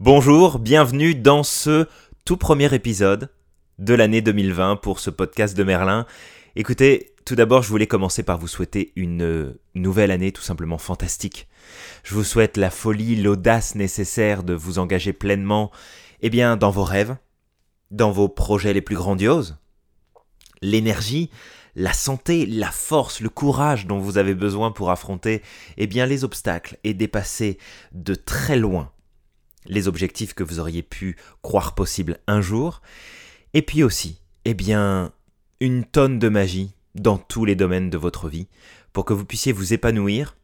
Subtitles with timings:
[0.00, 1.88] Bonjour, bienvenue dans ce
[2.24, 3.30] tout premier épisode
[3.80, 6.06] de l'année 2020 pour ce podcast de Merlin.
[6.54, 11.48] Écoutez, tout d'abord, je voulais commencer par vous souhaiter une nouvelle année tout simplement fantastique.
[12.04, 15.72] Je vous souhaite la folie, l'audace nécessaire de vous engager pleinement,
[16.20, 17.16] eh bien, dans vos rêves,
[17.90, 19.58] dans vos projets les plus grandioses,
[20.62, 21.28] l'énergie,
[21.74, 25.42] la santé, la force, le courage dont vous avez besoin pour affronter
[25.76, 27.58] eh bien, les obstacles et dépasser
[27.90, 28.92] de très loin
[29.66, 32.80] les objectifs que vous auriez pu croire possibles un jour.
[33.54, 35.12] Et puis aussi, eh bien,
[35.60, 38.48] une tonne de magie dans tous les domaines de votre vie
[38.92, 40.36] pour que vous puissiez vous épanouir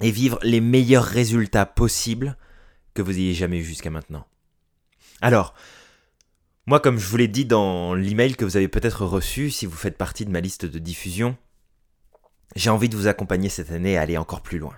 [0.00, 2.36] et vivre les meilleurs résultats possibles
[2.94, 4.26] que vous ayez jamais eu jusqu'à maintenant.
[5.20, 5.54] Alors,
[6.66, 9.76] moi, comme je vous l'ai dit dans l'email que vous avez peut-être reçu, si vous
[9.76, 11.36] faites partie de ma liste de diffusion,
[12.56, 14.74] j'ai envie de vous accompagner cette année à aller encore plus loin.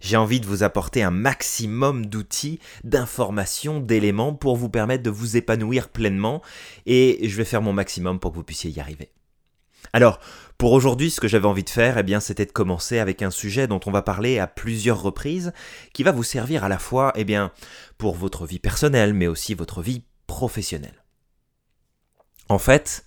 [0.00, 5.36] J'ai envie de vous apporter un maximum d'outils, d'informations, d'éléments pour vous permettre de vous
[5.36, 6.42] épanouir pleinement
[6.86, 9.12] et je vais faire mon maximum pour que vous puissiez y arriver.
[9.92, 10.20] Alors,
[10.58, 13.66] pour aujourd'hui, ce que j'avais envie de faire, eh c'était de commencer avec un sujet
[13.66, 15.52] dont on va parler à plusieurs reprises,
[15.92, 17.52] qui va vous servir à la fois, eh bien,
[17.98, 21.04] pour votre vie personnelle, mais aussi votre vie professionnelle.
[22.48, 23.04] En fait,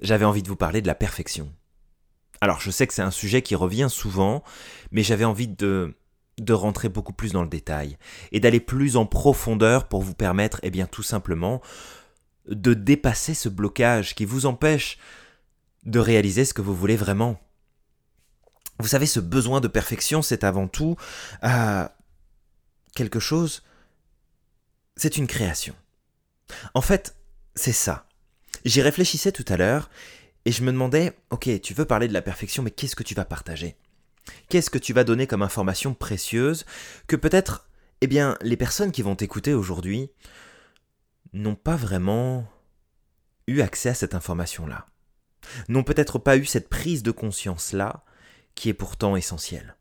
[0.00, 1.52] j'avais envie de vous parler de la perfection.
[2.40, 4.42] Alors je sais que c'est un sujet qui revient souvent,
[4.90, 5.94] mais j'avais envie de,
[6.38, 7.96] de rentrer beaucoup plus dans le détail
[8.32, 11.62] et d'aller plus en profondeur pour vous permettre, eh bien tout simplement,
[12.48, 14.98] de dépasser ce blocage qui vous empêche
[15.84, 17.40] de réaliser ce que vous voulez vraiment.
[18.78, 20.96] Vous savez, ce besoin de perfection, c'est avant tout
[21.44, 21.88] euh,
[22.94, 23.62] quelque chose,
[24.96, 25.74] c'est une création.
[26.74, 27.16] En fait,
[27.54, 28.06] c'est ça.
[28.64, 29.88] J'y réfléchissais tout à l'heure
[30.44, 33.14] et je me demandais, ok, tu veux parler de la perfection, mais qu'est-ce que tu
[33.14, 33.76] vas partager?
[34.48, 36.64] Qu'est-ce que tu vas donner comme information précieuse
[37.06, 37.68] que peut-être,
[38.00, 40.10] eh bien, les personnes qui vont t'écouter aujourd'hui
[41.32, 42.46] n'ont pas vraiment
[43.46, 44.86] eu accès à cette information-là,
[45.68, 48.04] n'ont peut-être pas eu cette prise de conscience-là
[48.54, 49.76] qui est pourtant essentielle.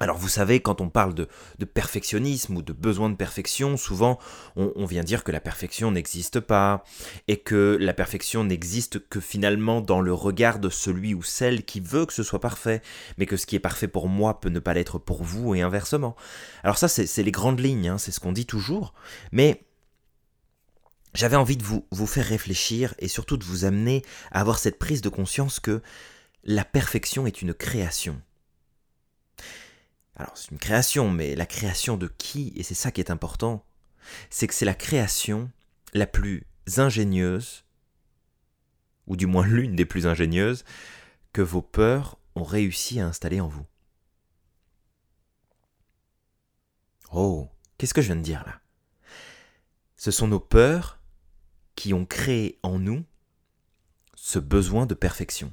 [0.00, 1.28] Alors vous savez, quand on parle de,
[1.64, 4.18] perfectionnisme ou de besoin de perfection, souvent
[4.56, 6.84] on, vient dire que la perfection n'existe pas,
[7.28, 11.78] et que la perfection n'existe que finalement dans le regard de celui ou celle qui
[11.78, 12.82] veut que ce soit parfait,
[13.18, 15.62] mais que ce qui est parfait pour moi peut ne pas l'être pour vous, et
[15.62, 16.16] inversement.
[16.64, 18.94] Alors ça c'est les grandes lignes, hein, c'est ce qu'on dit toujours,
[19.30, 19.64] mais
[21.14, 24.80] j'avais envie de vous, vous faire réfléchir, et surtout de vous amener à avoir cette
[24.80, 25.82] prise de conscience que
[26.42, 28.20] la perfection est une création.
[30.16, 33.64] Alors c'est une création, mais la création de qui Et c'est ça qui est important.
[34.30, 35.50] C'est que c'est la création
[35.92, 37.64] la plus ingénieuse,
[39.06, 40.64] ou du moins l'une des plus ingénieuses,
[41.32, 43.66] que vos peurs ont réussi à installer en vous.
[47.12, 47.48] Oh,
[47.78, 48.60] qu'est-ce que je viens de dire là?
[49.96, 51.00] Ce sont nos peurs
[51.76, 53.04] qui ont créé en nous
[54.14, 55.52] ce besoin de perfection.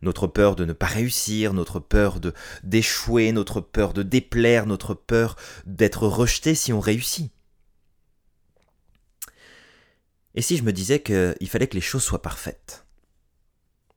[0.00, 2.18] Notre peur de ne pas réussir, notre peur
[2.62, 5.36] d'échouer, notre peur de déplaire, notre peur
[5.66, 7.32] d'être rejeté si on réussit.
[10.34, 12.86] Et si je me disais qu'il fallait que les choses soient parfaites?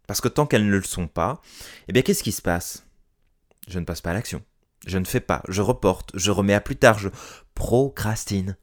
[0.08, 1.42] Parce que tant qu'elles ne le sont pas,
[1.88, 2.86] eh bien qu'est-ce qui se passe?
[3.68, 4.44] Je ne passe pas à l'action.
[4.86, 7.10] Je ne fais pas, je reporte, je remets à plus tard, je
[7.56, 8.56] procrastine.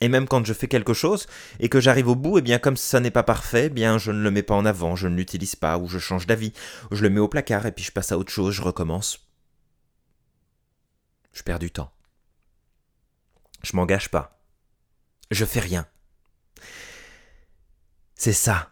[0.00, 1.26] Et même quand je fais quelque chose
[1.58, 3.98] et que j'arrive au bout, et eh bien comme ça n'est pas parfait, eh bien
[3.98, 6.52] je ne le mets pas en avant, je ne l'utilise pas, ou je change d'avis,
[6.90, 9.26] je le mets au placard et puis je passe à autre chose, je recommence.
[11.32, 11.92] Je perds du temps.
[13.62, 14.40] Je m'engage pas.
[15.30, 15.86] Je fais rien.
[18.14, 18.70] C'est ça.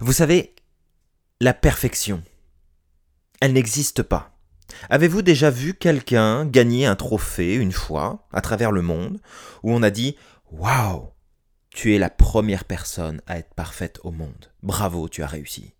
[0.00, 0.54] Vous savez,
[1.40, 2.22] la perfection,
[3.40, 4.33] elle n'existe pas.
[4.90, 9.20] Avez-vous déjà vu quelqu'un gagner un trophée une fois à travers le monde
[9.62, 10.16] où on a dit
[10.50, 11.10] Waouh,
[11.70, 14.52] tu es la première personne à être parfaite au monde.
[14.62, 15.74] Bravo, tu as réussi.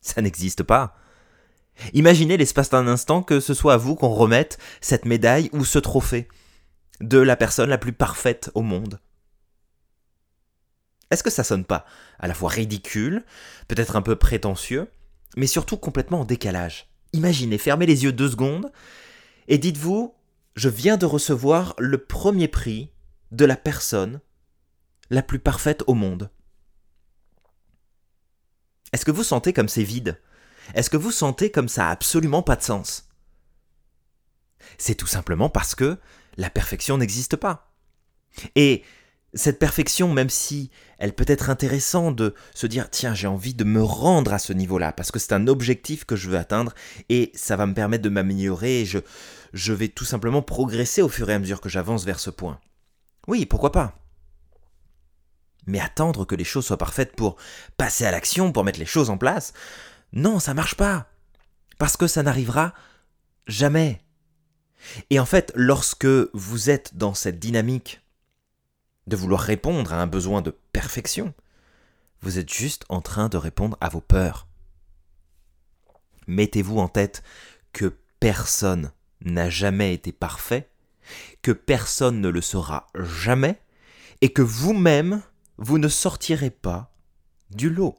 [0.00, 0.96] Ça n'existe pas.
[1.92, 5.78] Imaginez l'espace d'un instant que ce soit à vous qu'on remette cette médaille ou ce
[5.78, 6.28] trophée
[7.00, 9.00] de la personne la plus parfaite au monde.
[11.10, 11.84] Est-ce que ça sonne pas
[12.18, 13.24] à la fois ridicule,
[13.68, 14.90] peut-être un peu prétentieux,
[15.36, 16.91] mais surtout complètement en décalage?
[17.12, 18.72] Imaginez, fermez les yeux deux secondes
[19.48, 20.14] et dites-vous,
[20.56, 22.90] je viens de recevoir le premier prix
[23.30, 24.20] de la personne
[25.10, 26.30] la plus parfaite au monde.
[28.92, 30.20] Est-ce que vous sentez comme c'est vide?
[30.74, 33.08] Est-ce que vous sentez comme ça a absolument pas de sens?
[34.78, 35.98] C'est tout simplement parce que
[36.36, 37.74] la perfection n'existe pas.
[38.54, 38.84] Et
[39.34, 43.64] cette perfection, même si elle peut être intéressante de se dire tiens j'ai envie de
[43.64, 46.74] me rendre à ce niveau-là parce que c'est un objectif que je veux atteindre
[47.08, 48.98] et ça va me permettre de m'améliorer et je,
[49.52, 52.60] je vais tout simplement progresser au fur et à mesure que j'avance vers ce point.
[53.26, 53.98] Oui, pourquoi pas
[55.66, 57.36] Mais attendre que les choses soient parfaites pour
[57.76, 59.54] passer à l'action, pour mettre les choses en place,
[60.12, 61.06] non, ça marche pas.
[61.78, 62.74] Parce que ça n'arrivera
[63.46, 64.02] jamais.
[65.10, 68.01] Et en fait, lorsque vous êtes dans cette dynamique
[69.06, 71.34] de vouloir répondre à un besoin de perfection.
[72.20, 74.46] Vous êtes juste en train de répondre à vos peurs.
[76.26, 77.22] Mettez-vous en tête
[77.72, 78.92] que personne
[79.24, 80.70] n'a jamais été parfait,
[81.42, 83.60] que personne ne le sera jamais,
[84.20, 85.22] et que vous-même,
[85.58, 86.94] vous ne sortirez pas
[87.50, 87.98] du lot.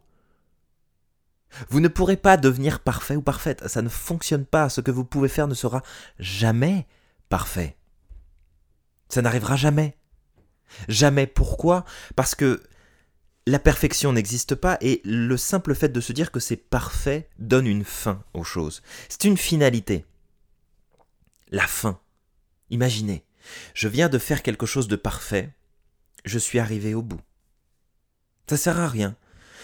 [1.69, 5.05] Vous ne pourrez pas devenir parfait ou parfaite, ça ne fonctionne pas, ce que vous
[5.05, 5.83] pouvez faire ne sera
[6.17, 6.87] jamais
[7.29, 7.77] parfait.
[9.09, 9.97] Ça n'arrivera jamais.
[10.87, 11.27] Jamais.
[11.27, 11.85] Pourquoi?
[12.15, 12.63] Parce que
[13.45, 17.67] la perfection n'existe pas et le simple fait de se dire que c'est parfait donne
[17.67, 18.81] une fin aux choses.
[19.09, 20.05] C'est une finalité.
[21.51, 21.99] La fin.
[22.69, 23.25] Imaginez,
[23.73, 25.53] je viens de faire quelque chose de parfait,
[26.25, 27.19] je suis arrivé au bout.
[28.49, 29.15] Ça sert à rien.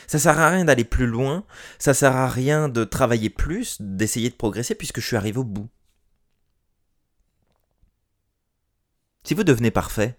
[0.07, 1.45] Ça sert à rien d'aller plus loin,
[1.77, 5.43] ça sert à rien de travailler plus, d'essayer de progresser puisque je suis arrivé au
[5.43, 5.69] bout.
[9.23, 10.17] Si vous devenez parfait,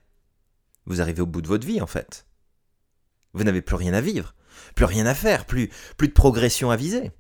[0.91, 2.27] vous arrivez au bout de votre vie en fait.
[3.33, 4.35] Vous n'avez plus rien à vivre,
[4.75, 5.71] plus rien à faire, plus,
[6.01, 7.13] de progression à viser.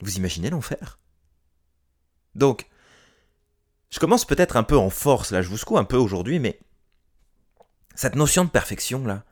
[0.00, 0.98] Vous imaginez l'enfer
[2.34, 2.66] Donc,
[3.90, 6.58] je commence peut-être un peu en force, là je vous secoue un peu aujourd'hui, mais
[7.94, 9.24] cette notion de perfection, là,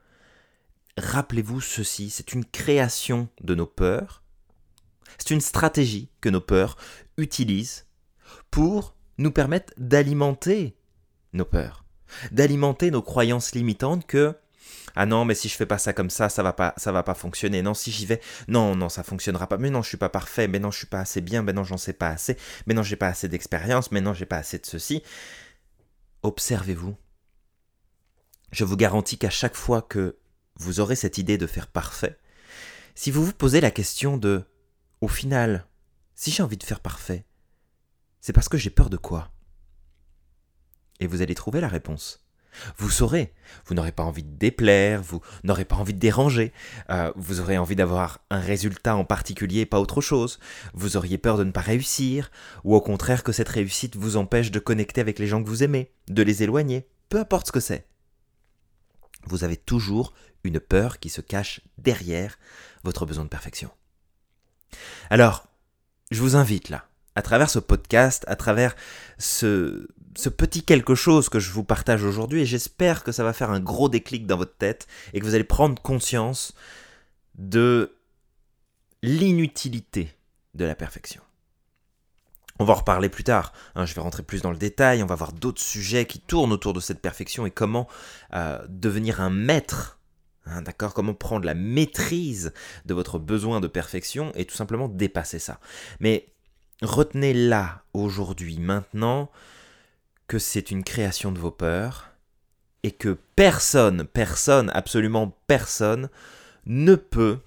[0.96, 4.22] rappelez-vous ceci, c'est une création de nos peurs,
[5.18, 6.76] c'est une stratégie que nos peurs
[7.16, 7.88] utilisent
[8.52, 10.76] pour nous permettre d'alimenter
[11.32, 11.81] nos peurs
[12.30, 14.34] d'alimenter nos croyances limitantes que
[14.94, 17.02] ah non mais si je fais pas ça comme ça ça va pas ça va
[17.02, 17.62] pas fonctionner.
[17.62, 19.56] Non si j'y vais non non ça fonctionnera pas.
[19.56, 20.48] Mais non je suis pas parfait.
[20.48, 21.42] Mais non je suis pas assez bien.
[21.42, 22.36] Mais non j'en sais pas assez.
[22.66, 23.90] Mais non j'ai pas assez d'expérience.
[23.90, 25.02] Mais non j'ai pas assez de ceci.
[26.22, 26.94] Observez-vous.
[28.50, 30.18] Je vous garantis qu'à chaque fois que
[30.56, 32.18] vous aurez cette idée de faire parfait
[32.94, 34.44] si vous vous posez la question de
[35.00, 35.66] au final
[36.14, 37.24] si j'ai envie de faire parfait
[38.20, 39.32] c'est parce que j'ai peur de quoi?
[41.02, 42.24] Et vous allez trouver la réponse.
[42.76, 43.32] Vous saurez,
[43.66, 46.52] vous n'aurez pas envie de déplaire, vous n'aurez pas envie de déranger,
[46.90, 50.38] euh, vous aurez envie d'avoir un résultat en particulier pas autre chose,
[50.74, 52.30] vous auriez peur de ne pas réussir,
[52.62, 55.62] ou au contraire que cette réussite vous empêche de connecter avec les gens que vous
[55.62, 57.86] aimez, de les éloigner, peu importe ce que c'est.
[59.24, 60.12] Vous avez toujours
[60.44, 62.38] une peur qui se cache derrière
[62.84, 63.70] votre besoin de perfection.
[65.10, 65.48] Alors,
[66.10, 68.74] je vous invite là, à travers ce podcast, à travers
[69.18, 69.86] ce,
[70.36, 73.60] petit quelque chose que je vous partage aujourd'hui, et j'espère que ça va faire un
[73.60, 76.54] gros déclic dans votre tête, et que vous allez prendre conscience
[77.34, 77.94] de
[79.02, 80.14] l'inutilité
[80.54, 81.22] de la perfection.
[82.58, 85.06] On va en reparler plus tard, hein, je vais rentrer plus dans le détail, on
[85.06, 87.88] va voir d'autres sujets qui tournent autour de cette perfection et comment
[88.34, 89.98] euh, devenir un maître
[90.46, 92.52] Hein, d'accord Comment prendre la maîtrise
[92.84, 95.60] de votre besoin de perfection et tout simplement dépasser ça.
[96.00, 96.32] Mais
[96.82, 99.30] Retenez là, aujourd'hui, maintenant,
[100.26, 102.10] que c'est une création de vos peurs
[102.82, 106.08] et que personne, personne, absolument personne
[106.66, 107.38] ne peut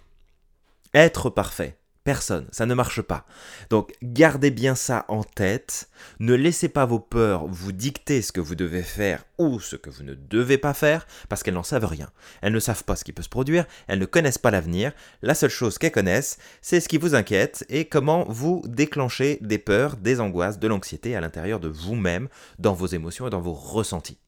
[0.94, 1.78] être parfait.
[2.06, 3.26] Personne, ça ne marche pas.
[3.72, 8.40] Donc gardez bien ça en tête, ne laissez pas vos peurs vous dicter ce que
[8.40, 11.86] vous devez faire ou ce que vous ne devez pas faire, parce qu'elles n'en savent
[11.86, 12.12] rien.
[12.44, 14.92] Elles ne savent pas ce qui peut se produire, elles ne connaissent pas l'avenir,
[15.24, 19.58] la seule chose qu'elles connaissent, c'est ce qui vous inquiète et comment vous déclenchez des
[19.58, 23.54] peurs, des angoisses, de l'anxiété à l'intérieur de vous-même, dans vos émotions et dans vos
[23.54, 24.20] ressentis.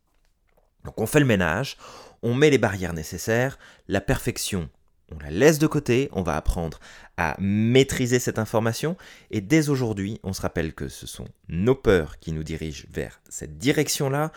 [0.84, 1.78] Donc on fait le ménage,
[2.24, 4.68] on met les barrières nécessaires, la perfection
[5.12, 6.80] on la laisse de côté, on va apprendre
[7.18, 8.98] à maîtriser cette information,
[9.32, 13.22] et dès aujourd'hui, on se rappelle que ce sont nos peurs qui nous dirigent vers
[13.30, 14.32] cette direction-là,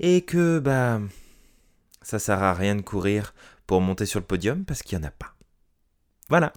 [0.00, 1.00] et que, bah,
[2.02, 3.34] ça sert à rien de courir
[3.66, 5.34] pour monter sur le podium, parce qu'il n'y en a pas.
[6.28, 6.52] Voilà.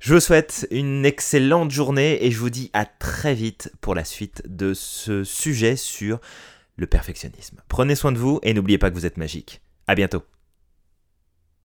[0.00, 4.04] Je vous souhaite une excellente journée, et je vous dis à très vite pour la
[4.04, 6.20] suite de ce sujet sur
[6.76, 7.60] le perfectionnisme.
[7.68, 9.60] Prenez soin de vous, et n'oubliez pas que vous êtes magique.
[9.86, 10.22] À bientôt.